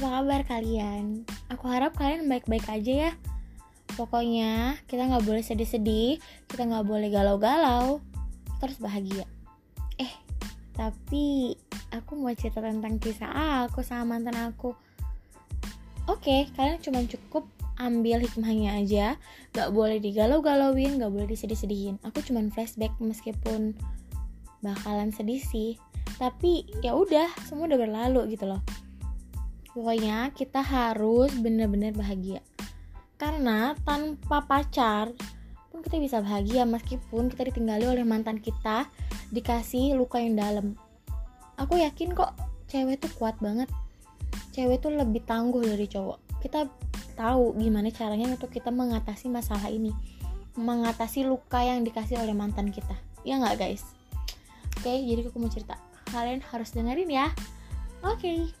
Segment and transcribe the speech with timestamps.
[0.00, 1.28] apa kabar kalian?
[1.52, 3.12] Aku harap kalian baik-baik aja ya.
[4.00, 6.16] Pokoknya kita nggak boleh sedih-sedih,
[6.48, 8.00] kita nggak boleh galau-galau,
[8.64, 9.28] terus bahagia.
[10.00, 10.08] Eh,
[10.72, 11.52] tapi
[11.92, 14.72] aku mau cerita tentang kisah aku sama mantan aku.
[16.08, 17.44] Oke, kalian cuma cukup
[17.76, 19.20] ambil hikmahnya aja,
[19.52, 22.00] gak boleh digalau-galauin, gak boleh disedih-sedihin.
[22.08, 23.76] Aku cuma flashback meskipun
[24.64, 25.76] bakalan sedih sih,
[26.16, 28.64] tapi ya udah, semua udah berlalu gitu loh.
[29.70, 32.42] Pokoknya kita harus bener-bener bahagia.
[33.20, 35.14] Karena tanpa pacar
[35.70, 38.90] pun kita bisa bahagia meskipun kita ditinggali oleh mantan kita,
[39.30, 40.74] dikasih luka yang dalam.
[41.60, 42.34] Aku yakin kok
[42.66, 43.70] cewek tuh kuat banget.
[44.50, 46.42] Cewek tuh lebih tangguh dari cowok.
[46.42, 46.66] Kita
[47.14, 49.94] tahu gimana caranya untuk kita mengatasi masalah ini.
[50.58, 52.96] Mengatasi luka yang dikasih oleh mantan kita.
[53.22, 53.84] Ya nggak guys?
[54.80, 55.76] Oke, jadi aku mau cerita.
[56.10, 57.28] Kalian harus dengerin ya.
[58.00, 58.59] Oke.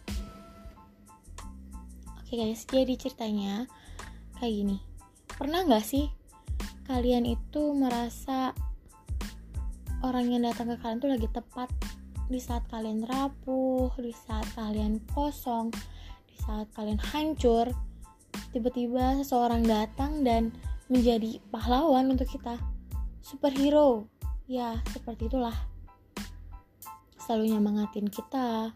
[2.30, 3.66] Oke guys, jadi ceritanya
[4.38, 4.78] kayak gini.
[5.34, 6.06] Pernah nggak sih
[6.86, 8.54] kalian itu merasa
[10.06, 11.66] orang yang datang ke kalian tuh lagi tepat
[12.30, 15.74] di saat kalian rapuh, di saat kalian kosong,
[16.30, 17.66] di saat kalian hancur,
[18.54, 20.54] tiba-tiba seseorang datang dan
[20.86, 22.62] menjadi pahlawan untuk kita.
[23.26, 24.06] Superhero.
[24.46, 25.66] Ya, seperti itulah.
[27.26, 28.70] Selalu nyemangatin kita,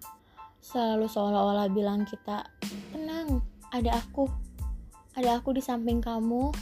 [0.58, 2.50] selalu seolah-olah bilang kita
[3.74, 4.30] ada aku.
[5.18, 6.54] Ada aku di samping kamu.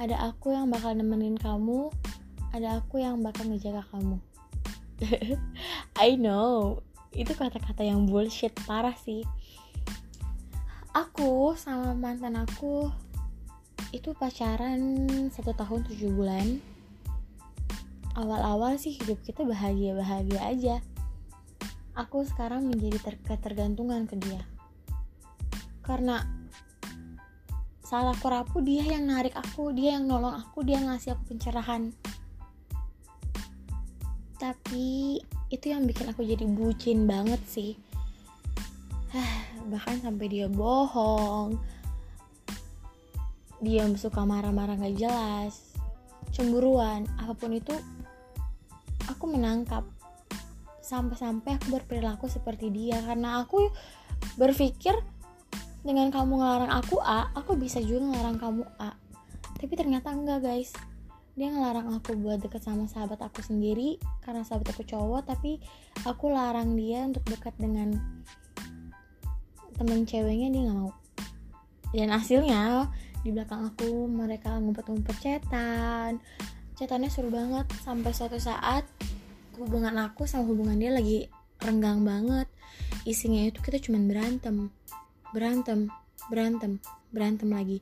[0.00, 1.92] Ada aku yang bakal nemenin kamu.
[2.56, 4.16] Ada aku yang bakal ngejaga kamu.
[6.00, 6.80] I know.
[7.12, 8.56] Itu kata-kata yang bullshit.
[8.64, 9.28] Parah sih.
[10.96, 12.88] Aku sama mantan aku
[13.92, 14.80] itu pacaran
[15.28, 16.64] satu tahun tujuh bulan.
[18.14, 20.76] Awal-awal sih hidup kita bahagia-bahagia aja.
[21.98, 24.42] Aku sekarang menjadi ter ketergantungan ke dia.
[25.82, 26.22] Karena
[27.84, 31.92] saat aku rapuh dia yang narik aku dia yang nolong aku dia ngasih aku pencerahan.
[34.40, 35.20] Tapi
[35.52, 37.76] itu yang bikin aku jadi bucin banget sih.
[39.70, 41.60] Bahkan sampai dia bohong.
[43.60, 45.76] Dia suka marah-marah gak jelas.
[46.32, 47.76] Cemburuan apa pun itu
[49.12, 49.84] aku menangkap.
[50.80, 53.68] Sampai-sampai aku berperilaku seperti dia karena aku
[54.40, 54.96] berpikir
[55.84, 58.96] dengan kamu ngelarang aku A, aku bisa juga ngelarang kamu A.
[59.60, 60.72] Tapi ternyata enggak guys.
[61.36, 65.60] Dia ngelarang aku buat deket sama sahabat aku sendiri karena sahabat aku cowok, tapi
[66.08, 67.92] aku larang dia untuk dekat dengan
[69.76, 70.94] temen ceweknya dia nggak mau.
[71.92, 72.88] Dan hasilnya
[73.20, 76.22] di belakang aku mereka ngumpet-ngumpet cetan.
[76.80, 78.88] Cetannya seru banget sampai suatu saat
[79.60, 81.28] hubungan aku sama hubungan dia lagi
[81.60, 82.48] renggang banget.
[83.04, 84.70] Isinya itu kita cuma berantem
[85.34, 85.90] berantem
[86.30, 86.78] berantem
[87.10, 87.78] berantem lagi.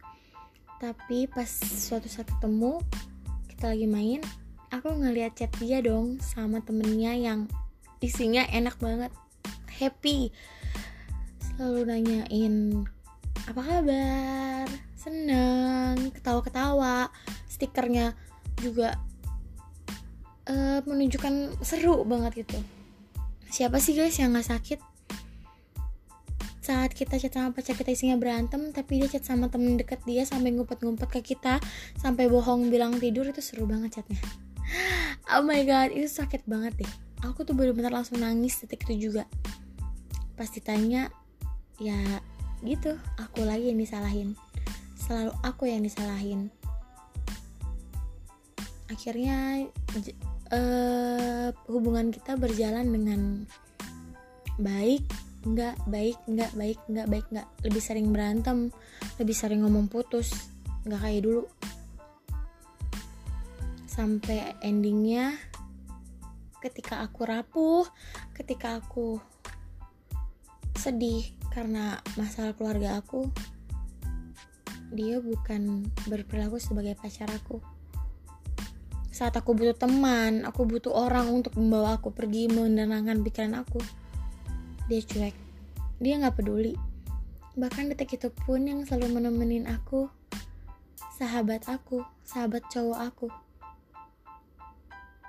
[0.80, 2.80] Tapi pas suatu saat ketemu
[3.52, 4.20] kita lagi main
[4.72, 7.44] aku ngeliat chat dia dong sama temennya yang
[8.00, 9.12] isinya enak banget
[9.68, 10.32] happy.
[11.38, 12.54] Selalu nanyain
[13.46, 14.66] apa kabar?
[14.96, 17.12] Seneng ketawa-ketawa.
[17.46, 18.16] Stikernya
[18.58, 18.96] juga
[20.48, 22.58] uh, menunjukkan seru banget gitu.
[23.52, 24.80] Siapa sih guys yang nggak sakit
[26.62, 30.22] saat kita chat sama pacar kita isinya berantem tapi dia chat sama temen deket dia
[30.22, 31.58] sampai ngumpet-ngumpet ke kita
[31.98, 34.22] sampai bohong bilang tidur itu seru banget chatnya.
[35.32, 36.92] Oh my god itu sakit banget deh.
[37.26, 39.26] Aku tuh bener-bener langsung nangis detik itu juga.
[40.38, 41.10] Pas ditanya
[41.82, 41.98] ya
[42.62, 44.38] gitu aku lagi yang disalahin.
[44.94, 46.48] Selalu aku yang disalahin.
[48.86, 49.66] Akhirnya
[50.52, 53.50] uh, hubungan kita berjalan dengan
[54.60, 55.02] baik
[55.42, 57.48] nggak baik nggak baik nggak baik nggak.
[57.66, 58.70] Lebih sering berantem
[59.18, 60.30] lebih sering ngomong putus.
[60.86, 61.44] Nggak kayak dulu.
[63.86, 65.36] Sampai endingnya
[66.62, 67.84] ketika aku rapuh
[68.38, 69.18] ketika aku
[70.78, 73.26] sedih karena masalah keluarga aku
[74.94, 77.58] dia bukan berperilaku sebagai pacar aku.
[79.12, 83.82] Saat aku butuh teman aku butuh orang untuk membawa aku pergi menenangkan pikiran aku
[84.90, 85.34] dia cuek.
[86.02, 86.74] Dia nggak peduli.
[87.54, 90.08] Bahkan detik itu pun yang selalu menemenin aku
[91.22, 93.28] sahabat aku sahabat cowok aku.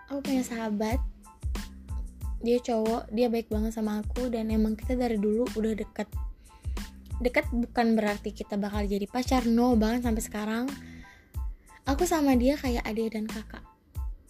[0.10, 0.98] Aku punya sahabat.
[2.44, 6.10] Dia cowok dia baik banget sama aku dan emang kita dari dulu udah deket.
[7.22, 10.66] Deket bukan berarti kita bakal jadi pacar no bahkan sampai sekarang.
[11.84, 13.64] Aku sama dia kayak adik dan kakak.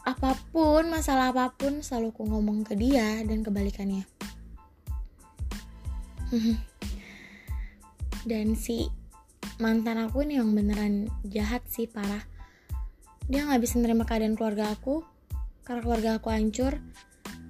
[0.04, 4.04] Apa pun masalah apa pun selalu aku ngomong ke dia dan kebalikannya
[8.30, 8.90] dan si
[9.62, 12.24] mantan aku ini yang beneran jahat sih parah.
[13.30, 15.06] Dia nggak bisa menerima keadaan keluarga aku
[15.64, 16.80] karena keluarga aku hancur.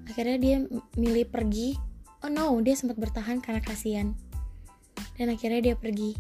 [0.10, 0.56] Akhirnya dia
[1.00, 1.80] milih pergi.
[2.24, 4.14] Oh no dia sempat bertahan karena kasihan.
[5.16, 6.18] Dan akhirnya dia pergi.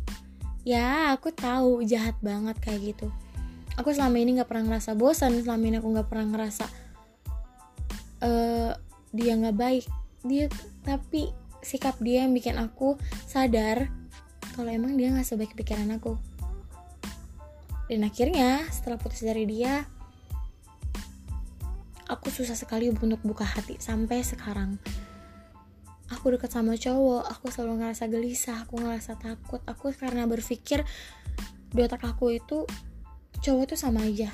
[0.63, 3.07] Ya aku tahu jahat banget kayak gitu.
[3.75, 6.66] Aku selama ini nggak pernah ngerasa bosan selama ini aku nggak pernah ngerasa
[8.24, 8.71] uh,
[9.12, 9.86] dia nggak baik.
[10.24, 10.48] Dia
[10.88, 13.89] tapi sikap dia yang bikin aku sadar
[14.54, 16.15] kalau emang dia nggak sebaik pikiran aku.
[17.89, 19.83] Dan akhirnya setelah putus dari dia
[22.07, 24.77] aku susah sekali untuk buka hati sampai sekarang.
[26.13, 29.59] Aku dekat sama cowok aku selalu ngerasa gelisah aku ngerasa takut.
[29.66, 30.86] Aku karena berpikir
[31.74, 32.69] di otak aku itu
[33.42, 34.30] cowok tuh sama aja.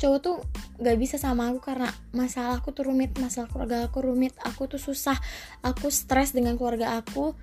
[0.00, 0.38] Cowok tuh
[0.78, 4.78] gak bisa sama aku karena masalah aku tuh rumit masalah keluarga aku rumit aku tuh
[4.78, 5.18] susah
[5.66, 7.34] aku stres dengan keluarga aku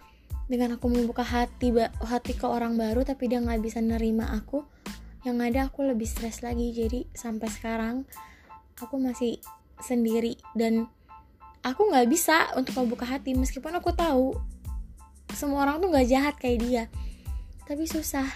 [0.47, 1.73] dengan aku membuka hati
[2.05, 4.63] hati ke orang baru tapi dia nggak bisa nerima aku
[5.25, 6.69] yang ada aku lebih stres lagi.
[6.69, 8.05] Jadi sampai sekarang
[8.77, 9.41] aku masih
[9.81, 10.85] sendiri dan
[11.65, 14.37] aku nggak bisa untuk membuka hati meskipun aku tahu
[15.33, 16.83] semua orang tuh nggak jahat kayak dia
[17.65, 18.29] tapi susah.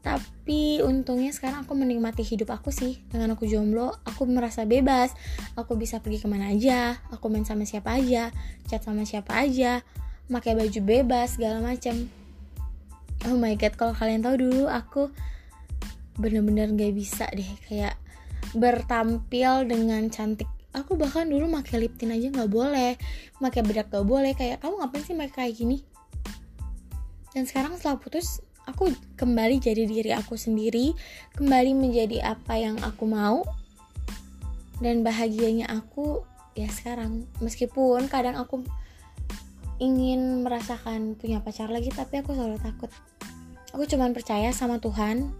[0.00, 0.39] Tapi
[0.82, 2.98] untungnya sekarang aku menikmati hidup aku sih.
[3.08, 5.14] Dengan aku jomblo aku merasa bebas.
[5.54, 8.34] Aku bisa pergi ke mana aja aku main sama siapa aja
[8.66, 9.82] chat sama siapa aja
[10.30, 12.06] pakai baju bebas segala macam
[13.26, 15.10] oh my god kalau kalian tahu dulu aku
[16.16, 17.98] bener-bener gak bisa deh kayak
[18.56, 20.48] bertampil dengan cantik.
[20.70, 22.94] Aku bahkan dulu pakai lip tint aja nggak boleh
[23.42, 24.32] pakai bedak gak boleh.
[24.38, 25.78] Kayak kamu ngapain sih pakai kayak gini?
[27.34, 30.94] Dan sekarang setelah putus aku kembali jadi diri aku sendiri,
[31.36, 33.42] kembali menjadi apa yang aku mau,
[34.80, 36.24] dan bahagianya aku
[36.54, 37.28] ya sekarang.
[37.42, 38.64] Meskipun kadang aku
[39.80, 42.90] ingin merasakan punya pacar lagi, tapi aku selalu takut.
[43.74, 45.30] Aku cuma percaya sama Tuhan,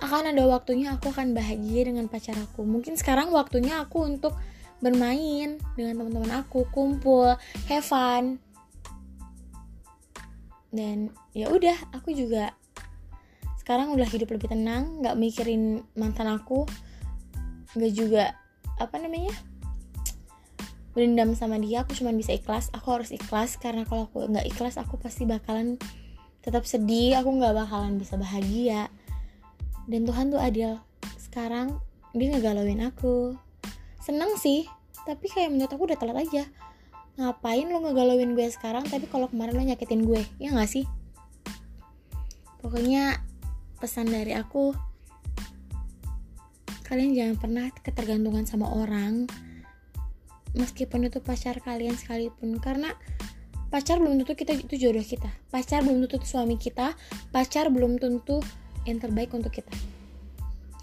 [0.00, 2.64] akan ada waktunya aku akan bahagia dengan pacar aku.
[2.64, 4.32] Mungkin sekarang waktunya aku untuk
[4.80, 7.36] bermain dengan teman-teman aku, kumpul,
[7.68, 8.40] have fun,
[10.70, 12.54] dan ya udah aku juga
[13.58, 16.66] sekarang udah hidup lebih tenang nggak mikirin mantan aku
[17.74, 18.34] nggak juga
[18.80, 19.34] apa namanya
[20.90, 22.68] berendam sama dia aku cuma bisa ikhlas.
[22.74, 25.78] Aku harus ikhlas karena kalau aku nggak ikhlas aku pasti bakalan
[26.42, 28.90] tetap sedih aku nggak bakalan bisa bahagia.
[29.86, 30.78] Dan Tuhan tuh adil.
[31.18, 31.78] Sekarang
[32.10, 33.38] dia ngegalauin aku.
[34.02, 34.66] Seneng sih
[35.06, 36.44] tapi kayak menurut aku udah telat aja
[37.18, 40.22] ngapain lo ngegalauin gue sekarang tapi kalau kemarin lo nyakitin gue?
[40.38, 40.84] Ya gak sih?
[42.60, 43.24] Pokoknya
[43.80, 44.76] pesan dari aku
[46.84, 49.30] kalian jangan pernah ketergantungan sama orang
[50.52, 52.60] meskipun itu pacar kalian sekalipun.
[52.60, 52.92] Karena
[53.70, 55.30] pacar belum tentu kita itu jodoh kita.
[55.48, 56.94] Pacar belum tentu suami kita
[57.32, 58.44] pacar belum tentu
[58.84, 59.72] yang terbaik untuk kita.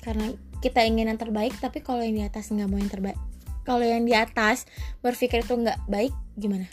[0.02, 0.32] Karena
[0.64, 3.20] kita ingin yang terbaik tapi kalau yang di atas nggak mau yang terbaik
[3.68, 4.64] kalau yang di atas
[5.04, 6.72] berpikir itu nggak baik gimana?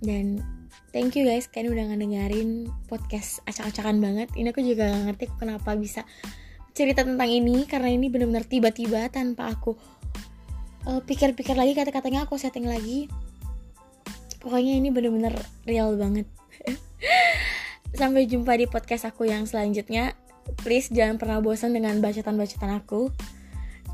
[0.00, 0.40] Dan
[0.96, 4.32] thank you guys kalian udah ngedengerin podcast acak-acakan banget.
[4.32, 6.08] Ini aku juga gak ngerti kenapa bisa
[6.72, 9.76] cerita tentang ini karena ini benar-benar tiba-tiba tanpa aku
[10.88, 13.12] uh, pikir-pikir lagi kata-katanya aku setting lagi.
[14.40, 15.36] Pokoknya ini benar-benar
[15.68, 16.24] real banget.
[18.00, 20.16] Sampai jumpa di podcast aku yang selanjutnya.
[20.62, 23.10] Please jangan pernah bosan dengan bacaan-bacaan aku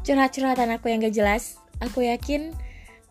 [0.02, 2.54] curhat-curhatan aku yang gak jelas aku yakin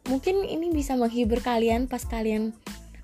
[0.07, 2.55] mungkin ini bisa menghibur kalian pas kalian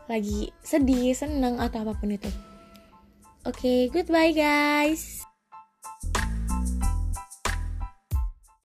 [0.08, 2.32] lagi sedih, seneng atau apa pun itu.
[3.44, 5.27] Oke, okay, goodbye guys.